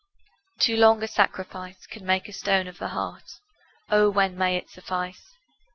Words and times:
Too 0.57 0.77
long 0.77 1.03
a 1.03 1.07
sacrifice 1.07 1.85
Can 1.85 2.07
make 2.07 2.27
a 2.27 2.33
stone 2.33 2.65
of 2.67 2.79
the 2.79 2.87
heart. 2.87 3.37
O 3.91 4.09
when 4.09 4.35
may 4.35 4.57
it 4.57 4.67
suffice? 4.71 5.35